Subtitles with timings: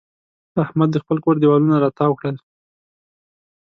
[0.63, 2.37] احمد د خپل کور دېوالونه را تاوو کړل.